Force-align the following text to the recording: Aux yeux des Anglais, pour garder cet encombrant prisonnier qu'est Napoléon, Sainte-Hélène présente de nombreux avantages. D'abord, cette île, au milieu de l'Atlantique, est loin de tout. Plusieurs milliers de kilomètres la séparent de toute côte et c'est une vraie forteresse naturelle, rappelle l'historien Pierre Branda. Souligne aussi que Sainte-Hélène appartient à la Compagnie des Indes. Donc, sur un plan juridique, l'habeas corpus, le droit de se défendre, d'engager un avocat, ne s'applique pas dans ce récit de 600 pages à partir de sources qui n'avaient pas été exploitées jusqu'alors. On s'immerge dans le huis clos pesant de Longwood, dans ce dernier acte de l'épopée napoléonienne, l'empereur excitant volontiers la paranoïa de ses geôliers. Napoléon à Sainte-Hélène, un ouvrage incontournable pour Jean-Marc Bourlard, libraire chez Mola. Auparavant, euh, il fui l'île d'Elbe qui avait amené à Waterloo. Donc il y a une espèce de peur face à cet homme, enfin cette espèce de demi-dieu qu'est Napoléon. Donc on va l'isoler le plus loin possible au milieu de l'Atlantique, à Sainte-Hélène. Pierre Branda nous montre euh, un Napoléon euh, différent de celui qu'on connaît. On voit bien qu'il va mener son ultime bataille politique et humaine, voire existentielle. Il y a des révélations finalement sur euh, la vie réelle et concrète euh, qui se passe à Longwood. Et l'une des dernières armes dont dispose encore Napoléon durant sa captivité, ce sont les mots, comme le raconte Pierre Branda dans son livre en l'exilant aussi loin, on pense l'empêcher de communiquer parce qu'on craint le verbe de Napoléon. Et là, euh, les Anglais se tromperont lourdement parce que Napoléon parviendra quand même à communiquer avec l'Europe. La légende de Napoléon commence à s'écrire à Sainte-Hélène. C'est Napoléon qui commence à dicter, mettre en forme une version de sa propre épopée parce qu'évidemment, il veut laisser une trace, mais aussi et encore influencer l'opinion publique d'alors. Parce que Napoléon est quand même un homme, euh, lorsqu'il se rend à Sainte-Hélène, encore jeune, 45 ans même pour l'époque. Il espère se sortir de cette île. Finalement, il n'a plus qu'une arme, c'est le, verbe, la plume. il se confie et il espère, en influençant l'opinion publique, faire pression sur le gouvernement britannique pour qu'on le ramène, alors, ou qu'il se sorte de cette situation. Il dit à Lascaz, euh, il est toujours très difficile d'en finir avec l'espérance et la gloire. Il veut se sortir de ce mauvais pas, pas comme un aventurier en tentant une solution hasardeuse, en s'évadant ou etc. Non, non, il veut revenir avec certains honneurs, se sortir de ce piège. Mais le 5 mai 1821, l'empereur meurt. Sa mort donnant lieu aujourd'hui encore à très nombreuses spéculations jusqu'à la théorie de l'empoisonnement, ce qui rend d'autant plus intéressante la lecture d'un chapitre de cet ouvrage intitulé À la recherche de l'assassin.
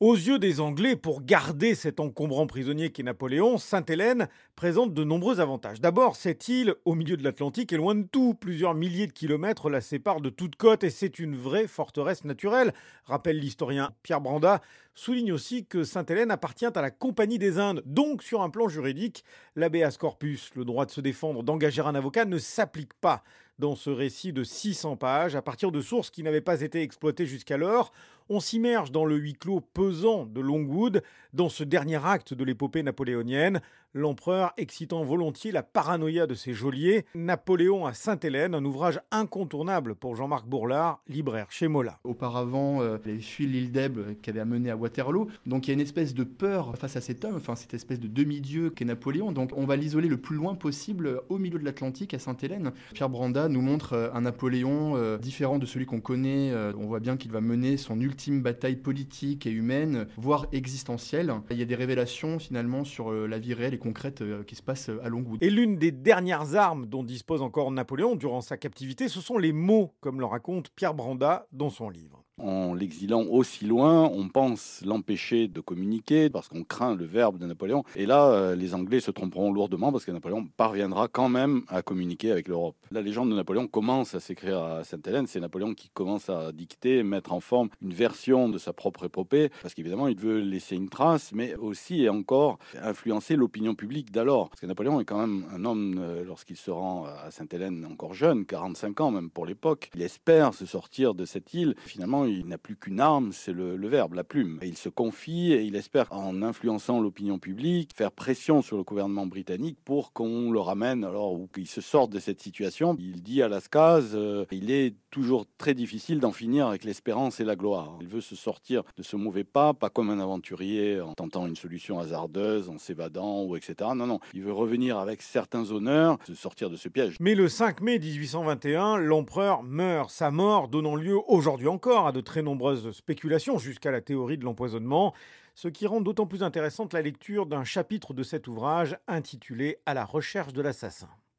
Aux 0.00 0.14
yeux 0.14 0.38
des 0.38 0.60
Anglais, 0.60 0.96
pour 0.96 1.20
garder 1.20 1.74
cet 1.74 2.00
encombrant 2.00 2.46
prisonnier 2.46 2.88
qu'est 2.88 3.02
Napoléon, 3.02 3.58
Sainte-Hélène 3.58 4.28
présente 4.56 4.94
de 4.94 5.04
nombreux 5.04 5.40
avantages. 5.40 5.82
D'abord, 5.82 6.16
cette 6.16 6.48
île, 6.48 6.74
au 6.86 6.94
milieu 6.94 7.18
de 7.18 7.22
l'Atlantique, 7.22 7.70
est 7.70 7.76
loin 7.76 7.94
de 7.94 8.06
tout. 8.10 8.32
Plusieurs 8.32 8.72
milliers 8.72 9.08
de 9.08 9.12
kilomètres 9.12 9.68
la 9.68 9.82
séparent 9.82 10.22
de 10.22 10.30
toute 10.30 10.56
côte 10.56 10.84
et 10.84 10.88
c'est 10.88 11.18
une 11.18 11.36
vraie 11.36 11.66
forteresse 11.66 12.24
naturelle, 12.24 12.72
rappelle 13.04 13.38
l'historien 13.38 13.90
Pierre 14.02 14.22
Branda. 14.22 14.62
Souligne 14.94 15.32
aussi 15.32 15.66
que 15.66 15.84
Sainte-Hélène 15.84 16.30
appartient 16.30 16.64
à 16.64 16.80
la 16.80 16.90
Compagnie 16.90 17.38
des 17.38 17.58
Indes. 17.58 17.82
Donc, 17.84 18.22
sur 18.22 18.40
un 18.40 18.48
plan 18.48 18.68
juridique, 18.68 19.22
l'habeas 19.54 19.98
corpus, 19.98 20.50
le 20.54 20.64
droit 20.64 20.86
de 20.86 20.92
se 20.92 21.02
défendre, 21.02 21.42
d'engager 21.42 21.82
un 21.82 21.94
avocat, 21.94 22.24
ne 22.24 22.38
s'applique 22.38 22.94
pas 22.94 23.22
dans 23.60 23.76
ce 23.76 23.90
récit 23.90 24.32
de 24.32 24.42
600 24.42 24.96
pages 24.96 25.36
à 25.36 25.42
partir 25.42 25.70
de 25.70 25.80
sources 25.80 26.10
qui 26.10 26.24
n'avaient 26.24 26.40
pas 26.40 26.62
été 26.62 26.82
exploitées 26.82 27.26
jusqu'alors. 27.26 27.92
On 28.32 28.40
s'immerge 28.40 28.92
dans 28.92 29.04
le 29.04 29.16
huis 29.16 29.34
clos 29.34 29.60
pesant 29.60 30.24
de 30.24 30.40
Longwood, 30.40 31.02
dans 31.32 31.48
ce 31.48 31.64
dernier 31.64 32.04
acte 32.04 32.32
de 32.32 32.44
l'épopée 32.44 32.84
napoléonienne, 32.84 33.60
l'empereur 33.92 34.52
excitant 34.56 35.02
volontiers 35.02 35.50
la 35.50 35.64
paranoïa 35.64 36.28
de 36.28 36.34
ses 36.34 36.52
geôliers. 36.52 37.06
Napoléon 37.16 37.86
à 37.86 37.92
Sainte-Hélène, 37.92 38.54
un 38.54 38.64
ouvrage 38.64 39.00
incontournable 39.10 39.96
pour 39.96 40.14
Jean-Marc 40.14 40.46
Bourlard, 40.46 41.02
libraire 41.08 41.46
chez 41.50 41.66
Mola. 41.66 41.98
Auparavant, 42.04 42.80
euh, 42.82 42.98
il 43.04 43.20
fui 43.20 43.46
l'île 43.46 43.72
d'Elbe 43.72 44.14
qui 44.22 44.30
avait 44.30 44.38
amené 44.38 44.70
à 44.70 44.76
Waterloo. 44.76 45.28
Donc 45.46 45.66
il 45.66 45.70
y 45.70 45.72
a 45.72 45.74
une 45.74 45.80
espèce 45.80 46.14
de 46.14 46.22
peur 46.22 46.76
face 46.76 46.94
à 46.94 47.00
cet 47.00 47.24
homme, 47.24 47.34
enfin 47.36 47.56
cette 47.56 47.74
espèce 47.74 47.98
de 47.98 48.06
demi-dieu 48.06 48.70
qu'est 48.70 48.84
Napoléon. 48.84 49.32
Donc 49.32 49.50
on 49.56 49.66
va 49.66 49.74
l'isoler 49.74 50.08
le 50.08 50.18
plus 50.18 50.36
loin 50.36 50.54
possible 50.54 51.20
au 51.28 51.38
milieu 51.38 51.58
de 51.58 51.64
l'Atlantique, 51.64 52.14
à 52.14 52.20
Sainte-Hélène. 52.20 52.70
Pierre 52.94 53.08
Branda 53.08 53.48
nous 53.50 53.60
montre 53.60 53.92
euh, 53.92 54.10
un 54.14 54.22
Napoléon 54.22 54.96
euh, 54.96 55.18
différent 55.18 55.58
de 55.58 55.66
celui 55.66 55.86
qu'on 55.86 56.00
connaît. 56.00 56.52
On 56.76 56.86
voit 56.86 57.00
bien 57.00 57.16
qu'il 57.16 57.30
va 57.30 57.40
mener 57.40 57.76
son 57.76 58.00
ultime 58.00 58.42
bataille 58.42 58.76
politique 58.76 59.46
et 59.46 59.50
humaine, 59.50 60.06
voire 60.16 60.46
existentielle. 60.52 61.32
Il 61.50 61.58
y 61.58 61.62
a 61.62 61.66
des 61.66 61.74
révélations 61.74 62.38
finalement 62.38 62.84
sur 62.84 63.10
euh, 63.10 63.26
la 63.26 63.38
vie 63.38 63.54
réelle 63.54 63.74
et 63.74 63.78
concrète 63.78 64.22
euh, 64.22 64.42
qui 64.44 64.54
se 64.54 64.62
passe 64.62 64.90
à 65.02 65.08
Longwood. 65.08 65.42
Et 65.42 65.50
l'une 65.50 65.76
des 65.76 65.92
dernières 65.92 66.54
armes 66.54 66.86
dont 66.86 67.02
dispose 67.02 67.42
encore 67.42 67.70
Napoléon 67.70 68.16
durant 68.16 68.40
sa 68.40 68.56
captivité, 68.56 69.08
ce 69.08 69.20
sont 69.20 69.38
les 69.38 69.52
mots, 69.52 69.94
comme 70.00 70.20
le 70.20 70.26
raconte 70.26 70.70
Pierre 70.70 70.94
Branda 70.94 71.46
dans 71.52 71.70
son 71.70 71.90
livre 71.90 72.24
en 72.42 72.74
l'exilant 72.74 73.24
aussi 73.24 73.64
loin, 73.64 74.10
on 74.12 74.28
pense 74.28 74.82
l'empêcher 74.84 75.48
de 75.48 75.60
communiquer 75.60 76.30
parce 76.30 76.48
qu'on 76.48 76.64
craint 76.64 76.94
le 76.94 77.04
verbe 77.04 77.38
de 77.38 77.46
Napoléon. 77.46 77.84
Et 77.96 78.06
là, 78.06 78.30
euh, 78.30 78.54
les 78.54 78.74
Anglais 78.74 79.00
se 79.00 79.10
tromperont 79.10 79.52
lourdement 79.52 79.92
parce 79.92 80.04
que 80.04 80.10
Napoléon 80.10 80.46
parviendra 80.56 81.08
quand 81.08 81.28
même 81.28 81.62
à 81.68 81.82
communiquer 81.82 82.30
avec 82.32 82.48
l'Europe. 82.48 82.76
La 82.90 83.02
légende 83.02 83.30
de 83.30 83.36
Napoléon 83.36 83.66
commence 83.66 84.14
à 84.14 84.20
s'écrire 84.20 84.58
à 84.58 84.84
Sainte-Hélène. 84.84 85.26
C'est 85.26 85.40
Napoléon 85.40 85.74
qui 85.74 85.90
commence 85.90 86.28
à 86.28 86.52
dicter, 86.52 87.02
mettre 87.02 87.32
en 87.32 87.40
forme 87.40 87.68
une 87.82 87.92
version 87.92 88.48
de 88.48 88.58
sa 88.58 88.72
propre 88.72 89.04
épopée 89.04 89.50
parce 89.62 89.74
qu'évidemment, 89.74 90.08
il 90.08 90.16
veut 90.16 90.40
laisser 90.40 90.76
une 90.76 90.88
trace, 90.88 91.32
mais 91.32 91.54
aussi 91.56 92.02
et 92.02 92.08
encore 92.08 92.58
influencer 92.82 93.36
l'opinion 93.36 93.74
publique 93.74 94.10
d'alors. 94.10 94.48
Parce 94.50 94.60
que 94.60 94.66
Napoléon 94.66 95.00
est 95.00 95.04
quand 95.04 95.18
même 95.18 95.44
un 95.52 95.64
homme, 95.64 95.98
euh, 95.98 96.24
lorsqu'il 96.24 96.56
se 96.56 96.70
rend 96.70 97.04
à 97.04 97.30
Sainte-Hélène, 97.30 97.86
encore 97.90 98.14
jeune, 98.14 98.44
45 98.44 99.00
ans 99.00 99.10
même 99.10 99.30
pour 99.30 99.46
l'époque. 99.46 99.90
Il 99.94 100.02
espère 100.02 100.54
se 100.54 100.66
sortir 100.66 101.14
de 101.14 101.24
cette 101.24 101.54
île. 101.54 101.74
Finalement, 101.84 102.24
il 102.32 102.46
n'a 102.46 102.58
plus 102.58 102.76
qu'une 102.76 103.00
arme, 103.00 103.32
c'est 103.32 103.52
le, 103.52 103.76
verbe, 103.88 104.14
la 104.14 104.24
plume. 104.24 104.58
il 104.62 104.76
se 104.76 104.88
confie 104.88 105.52
et 105.52 105.62
il 105.62 105.76
espère, 105.76 106.06
en 106.10 106.42
influençant 106.42 107.00
l'opinion 107.00 107.38
publique, 107.38 107.90
faire 107.94 108.12
pression 108.12 108.62
sur 108.62 108.76
le 108.76 108.82
gouvernement 108.82 109.26
britannique 109.26 109.78
pour 109.84 110.12
qu'on 110.12 110.50
le 110.50 110.60
ramène, 110.60 111.04
alors, 111.04 111.32
ou 111.32 111.48
qu'il 111.52 111.66
se 111.66 111.80
sorte 111.80 112.10
de 112.10 112.18
cette 112.18 112.40
situation. 112.40 112.96
Il 112.98 113.22
dit 113.22 113.42
à 113.42 113.48
Lascaz, 113.48 114.12
euh, 114.14 114.44
il 114.50 114.70
est 114.70 114.94
toujours 115.10 115.46
très 115.58 115.74
difficile 115.74 116.20
d'en 116.20 116.32
finir 116.32 116.68
avec 116.68 116.84
l'espérance 116.84 117.40
et 117.40 117.44
la 117.44 117.56
gloire. 117.56 117.98
Il 118.00 118.08
veut 118.08 118.20
se 118.20 118.36
sortir 118.36 118.82
de 118.96 119.02
ce 119.02 119.16
mauvais 119.16 119.44
pas, 119.44 119.74
pas 119.74 119.90
comme 119.90 120.10
un 120.10 120.20
aventurier 120.20 121.00
en 121.00 121.14
tentant 121.14 121.46
une 121.46 121.56
solution 121.56 121.98
hasardeuse, 121.98 122.68
en 122.68 122.78
s'évadant 122.78 123.42
ou 123.42 123.56
etc. 123.56 123.90
Non, 123.94 124.06
non, 124.06 124.20
il 124.34 124.42
veut 124.42 124.52
revenir 124.52 124.98
avec 124.98 125.22
certains 125.22 125.70
honneurs, 125.70 126.18
se 126.26 126.34
sortir 126.34 126.70
de 126.70 126.76
ce 126.76 126.88
piège. 126.88 127.16
Mais 127.20 127.34
le 127.34 127.48
5 127.48 127.80
mai 127.80 127.98
1821, 127.98 128.98
l'empereur 128.98 129.62
meurt. 129.62 130.10
Sa 130.10 130.30
mort 130.30 130.68
donnant 130.68 130.96
lieu 130.96 131.18
aujourd'hui 131.28 131.68
encore 131.68 132.06
à 132.06 132.12
très 132.20 132.42
nombreuses 132.42 132.92
spéculations 132.92 133.58
jusqu'à 133.58 133.90
la 133.90 134.00
théorie 134.00 134.38
de 134.38 134.44
l'empoisonnement, 134.44 135.14
ce 135.54 135.68
qui 135.68 135.86
rend 135.86 136.00
d'autant 136.00 136.26
plus 136.26 136.42
intéressante 136.42 136.92
la 136.92 137.02
lecture 137.02 137.46
d'un 137.46 137.64
chapitre 137.64 138.14
de 138.14 138.22
cet 138.22 138.48
ouvrage 138.48 138.98
intitulé 139.08 139.78
À 139.86 139.94
la 139.94 140.04
recherche 140.04 140.52
de 140.52 140.62
l'assassin. 140.62 141.08